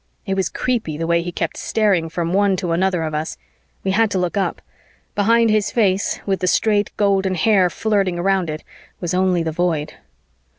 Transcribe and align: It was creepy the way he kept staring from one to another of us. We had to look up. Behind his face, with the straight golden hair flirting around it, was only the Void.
It 0.25 0.33
was 0.33 0.49
creepy 0.49 0.97
the 0.97 1.05
way 1.05 1.21
he 1.21 1.31
kept 1.31 1.57
staring 1.57 2.09
from 2.09 2.33
one 2.33 2.55
to 2.55 2.71
another 2.71 3.03
of 3.03 3.13
us. 3.13 3.37
We 3.83 3.91
had 3.91 4.09
to 4.09 4.17
look 4.17 4.35
up. 4.35 4.59
Behind 5.13 5.51
his 5.51 5.69
face, 5.69 6.19
with 6.25 6.39
the 6.39 6.47
straight 6.47 6.89
golden 6.97 7.35
hair 7.35 7.69
flirting 7.69 8.17
around 8.17 8.49
it, 8.49 8.63
was 8.99 9.13
only 9.13 9.43
the 9.43 9.51
Void. 9.51 9.93